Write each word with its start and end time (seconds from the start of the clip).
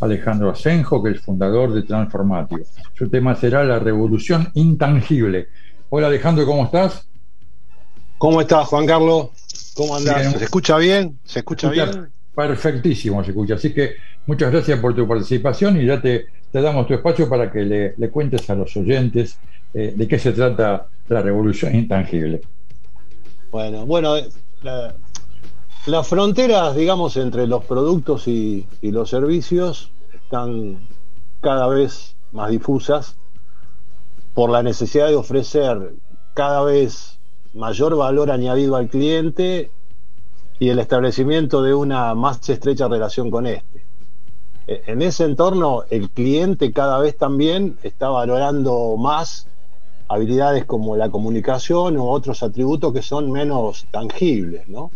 Alejandro 0.00 0.50
Asenjo, 0.50 1.02
que 1.02 1.10
es 1.10 1.20
fundador 1.20 1.72
de 1.72 1.82
Transformatio. 1.82 2.58
Su 2.94 3.08
tema 3.08 3.34
será 3.34 3.64
la 3.64 3.78
revolución 3.78 4.50
intangible. 4.54 5.48
Hola 5.90 6.08
Alejandro, 6.08 6.46
¿cómo 6.46 6.64
estás? 6.64 7.06
¿Cómo 8.18 8.40
estás, 8.40 8.66
Juan 8.68 8.86
Carlos? 8.86 9.28
¿Cómo 9.74 9.96
andás? 9.96 10.32
¿Se 10.32 10.44
escucha 10.44 10.76
bien? 10.78 11.18
¿Se 11.24 11.40
escucha, 11.40 11.68
bien? 11.68 12.08
Perfectísimo 12.34 13.22
se 13.22 13.30
escucha. 13.30 13.54
Así 13.54 13.72
que 13.72 13.94
muchas 14.26 14.50
gracias 14.50 14.78
por 14.80 14.94
tu 14.94 15.06
participación 15.06 15.80
y 15.80 15.86
ya 15.86 16.00
te, 16.00 16.26
damos 16.52 16.86
tu 16.86 16.94
espacio 16.94 17.28
para 17.28 17.50
que 17.50 17.94
le, 17.96 18.10
cuentes 18.10 18.48
a 18.50 18.54
los 18.54 18.76
oyentes 18.76 19.38
eh, 19.72 19.92
de 19.96 20.08
qué 20.08 20.18
se 20.18 20.32
trata 20.32 20.86
la 21.08 21.22
revolución 21.22 21.74
intangible. 21.74 22.40
Bueno, 23.50 23.86
bueno, 23.86 24.16
eh, 24.16 24.28
las 25.86 26.08
fronteras, 26.08 26.74
digamos, 26.74 27.16
entre 27.18 27.46
los 27.46 27.64
productos 27.64 28.26
y, 28.26 28.66
los 28.80 29.10
servicios 29.10 29.90
están 30.14 30.78
cada 31.42 31.68
vez 31.68 32.16
más 32.32 32.50
difusas 32.50 33.16
por 34.32 34.50
la 34.50 34.62
necesidad 34.62 35.08
de 35.08 35.16
ofrecer 35.16 35.94
cada 36.32 36.62
vez 36.62 37.18
mayor 37.52 37.96
valor 37.96 38.30
añadido 38.30 38.76
al 38.76 38.88
cliente 38.88 39.70
y 40.58 40.70
el 40.70 40.78
establecimiento 40.78 41.62
de 41.62 41.74
una 41.74 42.14
más 42.14 42.48
estrecha 42.48 42.88
relación 42.88 43.30
con 43.30 43.46
este. 43.46 43.84
E, 44.66 44.82
en 44.86 45.02
ese 45.02 45.24
entorno, 45.24 45.82
el 45.90 46.08
cliente 46.10 46.72
cada 46.72 46.98
vez 46.98 47.16
también 47.18 47.76
está 47.82 48.08
valorando 48.08 48.96
más 48.96 49.48
habilidades 50.08 50.64
como 50.64 50.96
la 50.96 51.10
comunicación 51.10 51.98
u 51.98 52.08
otros 52.08 52.42
atributos 52.42 52.92
que 52.92 53.02
son 53.02 53.30
menos 53.30 53.86
tangibles, 53.90 54.66
¿no? 54.68 54.90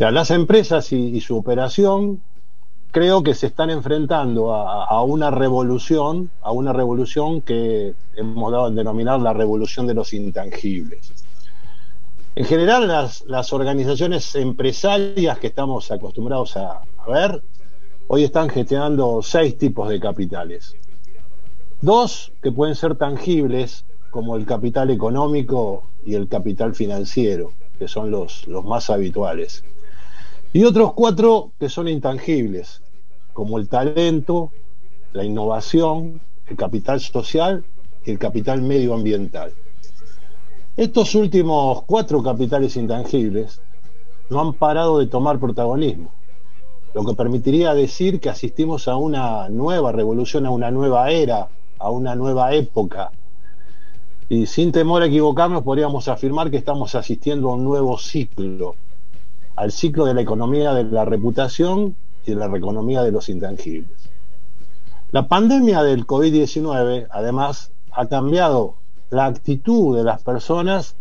Las 0.00 0.30
empresas 0.30 0.92
y, 0.92 1.20
su 1.20 1.36
operación 1.36 2.22
creo 2.90 3.22
que 3.22 3.34
se 3.34 3.48
están 3.48 3.68
enfrentando 3.68 4.54
a, 4.54 5.02
una 5.02 5.30
revolución, 5.30 6.30
a 6.40 6.52
una 6.52 6.72
revolución 6.72 7.42
que 7.42 7.92
hemos 8.16 8.50
dado 8.50 8.64
a 8.64 8.70
denominar 8.70 9.20
la 9.20 9.34
revolución 9.34 9.86
de 9.86 9.92
los 9.92 10.14
intangibles. 10.14 11.12
En 12.34 12.46
general, 12.46 12.88
las, 12.88 13.52
organizaciones 13.52 14.34
empresarias 14.36 15.38
que 15.38 15.48
estamos 15.48 15.90
acostumbrados 15.90 16.56
a, 16.56 16.80
ver, 17.06 17.42
hoy 18.08 18.24
están 18.24 18.48
gestionando 18.48 19.20
seis 19.22 19.58
tipos 19.58 19.90
de 19.90 20.00
capitales. 20.00 20.76
Dos 21.82 22.32
que 22.42 22.50
pueden 22.50 22.74
ser 22.74 22.96
tangibles, 22.96 23.84
como 24.10 24.36
el 24.36 24.46
capital 24.46 24.88
económico 24.88 25.84
y 26.06 26.14
el 26.14 26.26
capital 26.26 26.74
financiero, 26.74 27.52
que 27.78 27.86
son 27.86 28.10
los 28.10 28.46
más 28.64 28.88
habituales. 28.88 29.62
Y 30.52 30.64
otros 30.64 30.94
cuatro 30.94 31.52
que 31.60 31.68
son 31.68 31.86
intangibles, 31.86 32.82
como 33.32 33.56
el 33.58 33.68
talento, 33.68 34.50
la 35.12 35.24
innovación, 35.24 36.20
el 36.48 36.56
capital 36.56 37.00
social 37.00 37.64
y 38.04 38.10
el 38.10 38.18
capital 38.18 38.60
medioambiental. 38.60 39.52
Estos 40.76 41.14
últimos 41.14 41.82
cuatro 41.82 42.20
capitales 42.24 42.76
intangibles 42.76 43.60
no 44.28 44.40
han 44.40 44.54
parado 44.54 44.98
de 44.98 45.06
tomar 45.06 45.38
protagonismo, 45.38 46.10
lo 46.94 47.04
que 47.04 47.14
permitiría 47.14 47.72
decir 47.72 48.18
que 48.18 48.28
asistimos 48.28 48.88
a 48.88 48.96
una 48.96 49.48
nueva 49.50 49.92
revolución, 49.92 50.46
a 50.46 50.50
una 50.50 50.72
nueva 50.72 51.12
era, 51.12 51.48
a 51.78 51.90
una 51.90 52.16
nueva 52.16 52.54
época. 52.54 53.12
Y 54.28 54.46
sin 54.46 54.72
temor 54.72 55.02
a 55.02 55.06
equivocarnos, 55.06 55.62
podríamos 55.62 56.08
afirmar 56.08 56.50
que 56.50 56.56
estamos 56.56 56.96
asistiendo 56.96 57.50
a 57.50 57.54
un 57.54 57.62
nuevo 57.62 57.96
ciclo, 57.98 58.74
al 59.60 59.72
ciclo 59.72 60.06
de 60.06 60.14
la 60.14 60.22
economía 60.22 60.72
de 60.72 60.84
la 60.84 61.04
reputación 61.04 61.94
y 62.24 62.30
de 62.30 62.36
la 62.36 62.46
economía 62.56 63.02
de 63.02 63.12
los 63.12 63.28
intangibles. 63.28 64.08
La 65.10 65.28
pandemia 65.28 65.82
del 65.82 66.06
COVID-19, 66.06 67.08
además, 67.10 67.70
ha 67.92 68.08
cambiado 68.08 68.76
la 69.10 69.26
actitud 69.26 69.94
de 69.98 70.02
las 70.02 70.22
personas 70.22 70.96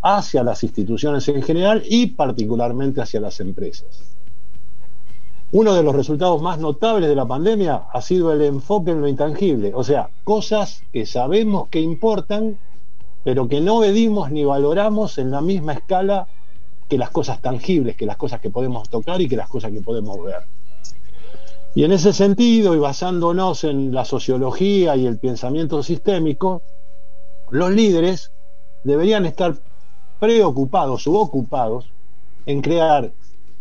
hacia 0.00 0.42
las 0.42 0.62
instituciones 0.62 1.28
en 1.28 1.42
general 1.42 1.82
y 1.86 2.06
particularmente 2.06 3.02
hacia 3.02 3.20
las 3.20 3.40
empresas. 3.40 4.16
Uno 5.52 5.74
de 5.74 5.82
los 5.82 5.94
resultados 5.94 6.40
más 6.40 6.58
notables 6.58 7.10
de 7.10 7.14
la 7.14 7.26
pandemia 7.26 7.88
ha 7.92 8.00
sido 8.00 8.32
el 8.32 8.40
enfoque 8.40 8.92
en 8.92 9.02
lo 9.02 9.08
intangible, 9.08 9.72
o 9.74 9.84
sea, 9.84 10.08
cosas 10.24 10.82
que 10.94 11.04
sabemos 11.04 11.68
que 11.68 11.82
importan, 11.82 12.56
pero 13.22 13.48
que 13.48 13.60
no 13.60 13.80
medimos 13.80 14.30
ni 14.30 14.46
valoramos 14.46 15.18
en 15.18 15.30
la 15.30 15.42
misma 15.42 15.74
escala 15.74 16.26
que 16.88 16.98
las 16.98 17.10
cosas 17.10 17.40
tangibles, 17.40 17.96
que 17.96 18.06
las 18.06 18.16
cosas 18.16 18.40
que 18.40 18.50
podemos 18.50 18.88
tocar 18.88 19.20
y 19.20 19.28
que 19.28 19.36
las 19.36 19.48
cosas 19.48 19.72
que 19.72 19.80
podemos 19.80 20.22
ver. 20.22 20.42
Y 21.74 21.84
en 21.84 21.92
ese 21.92 22.12
sentido, 22.12 22.74
y 22.74 22.78
basándonos 22.78 23.64
en 23.64 23.94
la 23.94 24.04
sociología 24.04 24.96
y 24.96 25.06
el 25.06 25.18
pensamiento 25.18 25.82
sistémico, 25.82 26.62
los 27.50 27.70
líderes 27.70 28.32
deberían 28.84 29.26
estar 29.26 29.56
preocupados 30.18 31.06
u 31.06 31.16
ocupados 31.16 31.86
en 32.46 32.62
crear 32.62 33.12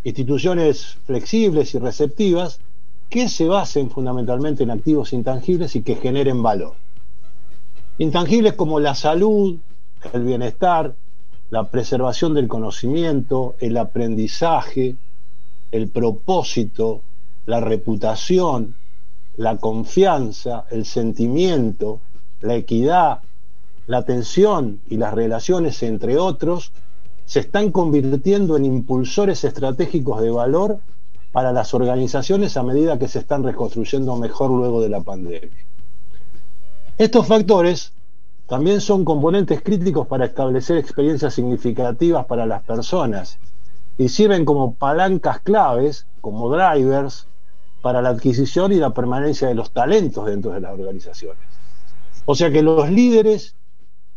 instituciones 0.04 0.98
flexibles 1.06 1.76
y 1.76 1.80
receptivas 1.80 2.60
que 3.10 3.30
se 3.30 3.48
basen 3.48 3.90
fundamentalmente 3.90 4.64
en 4.64 4.72
activos 4.72 5.14
intangibles 5.14 5.76
y 5.76 5.84
que 5.84 5.96
generen 5.96 6.42
valor. 6.42 6.76
Intangibles 7.98 8.54
como 8.54 8.80
la 8.80 8.96
salud, 8.96 9.58
el 10.14 10.24
bienestar, 10.24 10.96
la 11.50 11.66
preservación 11.66 12.34
del 12.34 12.48
conocimiento, 12.48 13.56
el 13.60 13.78
aprendizaje, 13.78 14.96
el 15.72 15.90
propósito, 15.90 17.02
la 17.46 17.60
reputación, 17.62 18.76
la 19.38 19.58
confianza, 19.58 20.66
el 20.72 20.86
sentimiento, 20.86 22.02
la 22.42 22.56
equidad, 22.56 23.20
la 23.88 24.00
atención 24.00 24.82
y 24.90 24.98
las 24.98 25.14
relaciones 25.14 25.82
entre 25.84 26.18
otros 26.18 26.72
se 27.26 27.40
están 27.40 27.72
convirtiendo 27.72 28.58
en 28.58 28.66
impulsores 28.66 29.44
estratégicos 29.44 30.22
de 30.22 30.32
valor 30.32 30.80
para 31.32 31.52
las 31.52 31.74
organizaciones 31.74 32.58
a 32.58 32.64
medida 32.64 33.00
que 33.00 33.08
se 33.08 33.20
están 33.20 33.44
reconstruyendo 33.44 34.16
mejor 34.16 34.50
luego 34.50 34.82
de 34.82 34.90
la 34.90 35.02
pandemia. 35.02 35.66
Estos 36.98 37.28
factores 37.28 37.94
también 38.48 38.80
son 38.80 39.04
componentes 39.04 39.62
críticos 39.62 40.08
para 40.08 40.26
establecer 40.26 40.78
experiencias 40.78 41.34
significativas 41.34 42.26
para 42.26 42.46
las 42.46 42.64
personas 42.64 43.40
y 43.98 44.10
sirven 44.10 44.46
como 44.46 44.74
palancas 44.74 45.42
claves, 45.42 46.08
como 46.22 46.50
drivers, 46.50 47.28
para 47.82 48.02
la 48.02 48.10
adquisición 48.10 48.72
y 48.72 48.76
la 48.76 48.92
permanencia 48.92 49.48
de 49.48 49.56
los 49.56 49.72
talentos 49.72 50.26
dentro 50.26 50.52
de 50.52 50.62
las 50.62 50.72
organizaciones. 50.72 51.42
O 52.26 52.36
sea 52.36 52.52
que 52.52 52.62
los 52.62 52.90
líderes 52.90 53.56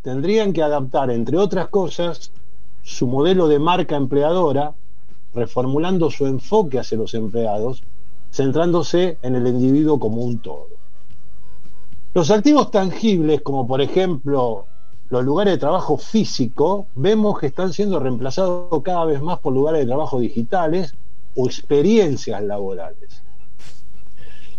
tendrían 0.02 0.52
que 0.52 0.62
adaptar, 0.62 1.10
entre 1.10 1.36
otras 1.36 1.68
cosas, 1.68 2.32
su 2.82 3.06
modelo 3.06 3.48
de 3.48 3.58
marca 3.58 3.96
empleadora, 3.96 4.74
reformulando 5.34 6.10
su 6.10 6.26
enfoque 6.26 6.78
hacia 6.78 6.98
los 6.98 7.14
empleados, 7.14 7.82
centrándose 8.32 9.18
en 9.22 9.34
el 9.34 9.46
individuo 9.46 9.98
como 9.98 10.22
un 10.22 10.38
todo. 10.38 10.79
Los 12.12 12.32
activos 12.32 12.72
tangibles, 12.72 13.40
como 13.42 13.68
por 13.68 13.80
ejemplo 13.80 14.66
los 15.10 15.24
lugares 15.24 15.54
de 15.54 15.58
trabajo 15.58 15.96
físico, 15.96 16.88
vemos 16.96 17.38
que 17.38 17.46
están 17.46 17.72
siendo 17.72 18.00
reemplazados 18.00 18.82
cada 18.82 19.04
vez 19.04 19.22
más 19.22 19.38
por 19.38 19.52
lugares 19.52 19.82
de 19.82 19.86
trabajo 19.86 20.18
digitales 20.18 20.96
o 21.36 21.46
experiencias 21.46 22.42
laborales. 22.42 23.22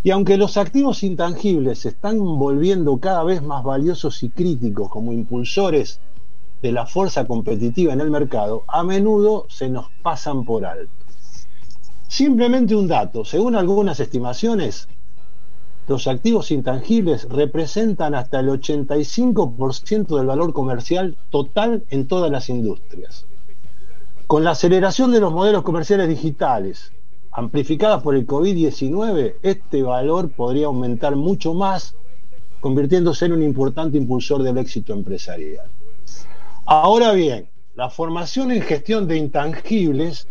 Y 0.02 0.12
aunque 0.12 0.38
los 0.38 0.56
activos 0.56 1.04
intangibles 1.04 1.80
se 1.80 1.90
están 1.90 2.18
volviendo 2.40 2.98
cada 3.00 3.26
vez 3.26 3.44
más 3.44 3.66
valiosos 3.66 4.24
y 4.24 4.30
críticos 4.30 4.90
como 4.90 5.12
impulsores 5.12 6.00
de 6.62 6.72
la 6.72 6.86
fuerza 6.86 7.28
competitiva 7.28 7.92
en 7.92 8.00
el 8.00 8.12
mercado, 8.12 8.64
a 8.68 8.82
menudo 8.84 9.46
se 9.50 9.68
nos 9.68 9.88
pasan 10.02 10.46
por 10.46 10.66
alto. 10.66 10.92
Simplemente 12.08 12.76
un 12.76 12.88
dato, 12.88 13.26
según 13.26 13.56
algunas 13.56 14.00
estimaciones, 14.00 14.88
los 15.92 16.08
activos 16.08 16.52
intangibles 16.52 17.28
representan 17.28 18.16
hasta 18.16 18.40
el 18.40 18.48
85% 18.48 20.18
del 20.18 20.26
valor 20.26 20.54
comercial 20.54 21.18
total 21.30 21.84
en 21.90 22.08
todas 22.08 22.32
las 22.32 22.48
industrias. 22.48 23.26
Con 24.26 24.46
la 24.46 24.52
aceleración 24.52 25.12
de 25.12 25.20
los 25.20 25.34
modelos 25.34 25.64
comerciales 25.64 26.08
digitales, 26.08 26.94
amplificadas 27.34 28.02
por 28.02 28.16
el 28.16 28.26
COVID-19, 28.26 29.36
este 29.42 29.84
valor 29.84 30.32
podría 30.32 30.68
aumentar 30.68 31.18
mucho 31.18 31.54
más, 31.54 31.94
convirtiéndose 32.62 33.26
en 33.26 33.34
un 33.34 33.44
importante 33.44 33.98
impulsor 33.98 34.44
del 34.44 34.60
éxito 34.60 34.94
empresarial. 34.94 35.66
Ahora 36.66 37.12
bien, 37.12 37.50
la 37.76 37.90
formación 37.90 38.52
en 38.52 38.62
gestión 38.62 39.10
de 39.10 39.18
intangibles 39.18 40.30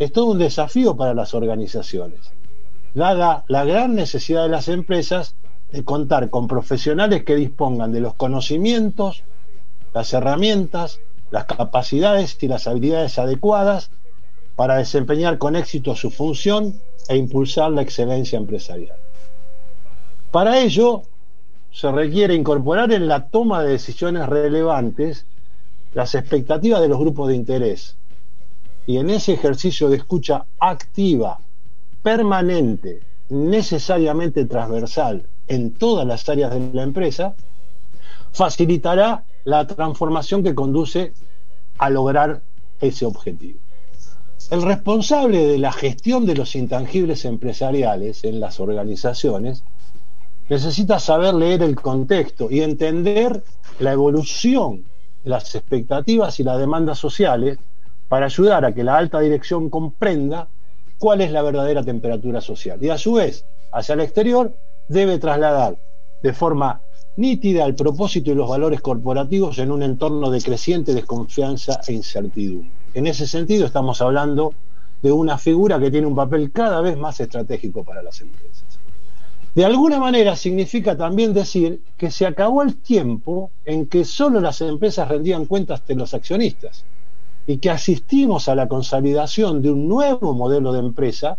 es 0.00 0.10
todo 0.10 0.26
un 0.26 0.38
desafío 0.38 0.96
para 0.96 1.14
las 1.14 1.32
organizaciones 1.32 2.32
dada 2.96 3.44
la 3.48 3.64
gran 3.66 3.94
necesidad 3.94 4.44
de 4.44 4.48
las 4.48 4.68
empresas 4.68 5.36
de 5.70 5.84
contar 5.84 6.30
con 6.30 6.48
profesionales 6.48 7.24
que 7.24 7.36
dispongan 7.36 7.92
de 7.92 8.00
los 8.00 8.14
conocimientos, 8.14 9.22
las 9.92 10.14
herramientas, 10.14 11.00
las 11.30 11.44
capacidades 11.44 12.38
y 12.42 12.48
las 12.48 12.66
habilidades 12.66 13.18
adecuadas 13.18 13.90
para 14.56 14.76
desempeñar 14.76 15.36
con 15.36 15.56
éxito 15.56 15.94
su 15.94 16.10
función 16.10 16.80
e 17.08 17.16
impulsar 17.16 17.70
la 17.70 17.82
excelencia 17.82 18.38
empresarial. 18.38 18.96
Para 20.30 20.58
ello, 20.60 21.02
se 21.70 21.92
requiere 21.92 22.34
incorporar 22.34 22.92
en 22.92 23.08
la 23.08 23.28
toma 23.28 23.62
de 23.62 23.72
decisiones 23.72 24.26
relevantes 24.26 25.26
las 25.92 26.14
expectativas 26.14 26.80
de 26.80 26.88
los 26.88 26.98
grupos 26.98 27.28
de 27.28 27.36
interés. 27.36 27.96
Y 28.86 28.96
en 28.96 29.10
ese 29.10 29.34
ejercicio 29.34 29.90
de 29.90 29.98
escucha 29.98 30.46
activa, 30.58 31.40
permanente, 32.02 33.00
necesariamente 33.28 34.44
transversal 34.44 35.26
en 35.48 35.72
todas 35.72 36.06
las 36.06 36.28
áreas 36.28 36.52
de 36.52 36.70
la 36.72 36.82
empresa, 36.82 37.34
facilitará 38.32 39.24
la 39.44 39.66
transformación 39.66 40.42
que 40.42 40.54
conduce 40.54 41.12
a 41.78 41.90
lograr 41.90 42.42
ese 42.80 43.06
objetivo. 43.06 43.58
El 44.50 44.62
responsable 44.62 45.46
de 45.46 45.58
la 45.58 45.72
gestión 45.72 46.26
de 46.26 46.36
los 46.36 46.54
intangibles 46.54 47.24
empresariales 47.24 48.22
en 48.24 48.38
las 48.38 48.60
organizaciones 48.60 49.64
necesita 50.48 51.00
saber 51.00 51.34
leer 51.34 51.62
el 51.62 51.74
contexto 51.74 52.48
y 52.50 52.60
entender 52.60 53.42
la 53.80 53.92
evolución, 53.92 54.84
las 55.24 55.54
expectativas 55.54 56.38
y 56.38 56.44
las 56.44 56.58
demandas 56.58 56.98
sociales 56.98 57.58
para 58.08 58.26
ayudar 58.26 58.64
a 58.64 58.72
que 58.72 58.84
la 58.84 58.96
alta 58.96 59.18
dirección 59.20 59.68
comprenda 59.68 60.48
cuál 60.98 61.20
es 61.20 61.30
la 61.30 61.42
verdadera 61.42 61.82
temperatura 61.82 62.40
social. 62.40 62.82
Y 62.82 62.90
a 62.90 62.98
su 62.98 63.14
vez, 63.14 63.44
hacia 63.72 63.94
el 63.94 64.00
exterior, 64.00 64.52
debe 64.88 65.18
trasladar 65.18 65.76
de 66.22 66.32
forma 66.32 66.80
nítida 67.16 67.64
el 67.64 67.74
propósito 67.74 68.30
y 68.30 68.34
los 68.34 68.48
valores 68.48 68.80
corporativos 68.80 69.58
en 69.58 69.70
un 69.70 69.82
entorno 69.82 70.30
de 70.30 70.40
creciente 70.40 70.94
desconfianza 70.94 71.80
e 71.86 71.92
incertidumbre. 71.92 72.70
En 72.94 73.06
ese 73.06 73.26
sentido, 73.26 73.66
estamos 73.66 74.00
hablando 74.00 74.54
de 75.02 75.12
una 75.12 75.38
figura 75.38 75.78
que 75.78 75.90
tiene 75.90 76.06
un 76.06 76.16
papel 76.16 76.50
cada 76.52 76.80
vez 76.80 76.96
más 76.96 77.20
estratégico 77.20 77.84
para 77.84 78.02
las 78.02 78.20
empresas. 78.20 78.64
De 79.54 79.64
alguna 79.64 79.98
manera 79.98 80.36
significa 80.36 80.96
también 80.96 81.32
decir 81.32 81.80
que 81.96 82.10
se 82.10 82.26
acabó 82.26 82.62
el 82.62 82.76
tiempo 82.76 83.50
en 83.64 83.86
que 83.86 84.04
solo 84.04 84.40
las 84.40 84.60
empresas 84.60 85.08
rendían 85.08 85.46
cuentas 85.46 85.86
de 85.86 85.94
los 85.94 86.12
accionistas 86.12 86.84
y 87.46 87.58
que 87.58 87.70
asistimos 87.70 88.48
a 88.48 88.54
la 88.54 88.68
consolidación 88.68 89.62
de 89.62 89.70
un 89.70 89.88
nuevo 89.88 90.34
modelo 90.34 90.72
de 90.72 90.80
empresa 90.80 91.38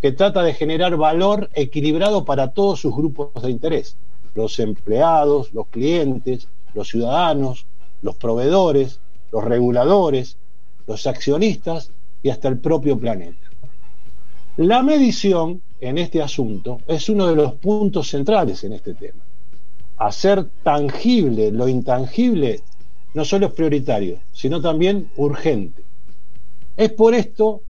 que 0.00 0.12
trata 0.12 0.42
de 0.42 0.54
generar 0.54 0.96
valor 0.96 1.50
equilibrado 1.54 2.24
para 2.24 2.52
todos 2.52 2.80
sus 2.80 2.94
grupos 2.94 3.42
de 3.42 3.50
interés, 3.50 3.96
los 4.34 4.58
empleados, 4.58 5.52
los 5.52 5.66
clientes, 5.68 6.48
los 6.72 6.88
ciudadanos, 6.88 7.66
los 8.00 8.16
proveedores, 8.16 9.00
los 9.32 9.44
reguladores, 9.44 10.36
los 10.86 11.06
accionistas 11.06 11.90
y 12.22 12.30
hasta 12.30 12.48
el 12.48 12.58
propio 12.58 12.98
planeta. 12.98 13.50
La 14.56 14.82
medición 14.82 15.62
en 15.80 15.98
este 15.98 16.22
asunto 16.22 16.80
es 16.86 17.08
uno 17.08 17.26
de 17.26 17.36
los 17.36 17.54
puntos 17.54 18.08
centrales 18.08 18.62
en 18.64 18.74
este 18.74 18.94
tema. 18.94 19.22
Hacer 19.96 20.44
tangible 20.62 21.50
lo 21.50 21.68
intangible 21.68 22.62
no 23.14 23.24
solo 23.24 23.46
es 23.46 23.52
prioritario, 23.52 24.18
sino 24.32 24.60
también 24.60 25.10
urgente. 25.16 25.82
Es 26.76 26.92
por 26.92 27.14
esto 27.14 27.62